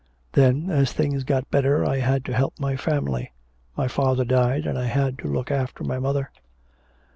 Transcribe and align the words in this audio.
Then, 0.31 0.71
as 0.71 0.91
things 0.91 1.23
got 1.23 1.51
better, 1.51 1.85
I 1.87 1.97
had 1.99 2.25
to 2.25 2.33
help 2.33 2.59
my 2.59 2.75
family. 2.75 3.33
My 3.77 3.87
father 3.87 4.25
died, 4.25 4.65
and 4.65 4.75
I 4.75 4.85
had 4.85 5.19
to 5.19 5.27
look 5.31 5.51
after 5.51 5.83
my 5.83 5.99
mother.' 5.99 6.31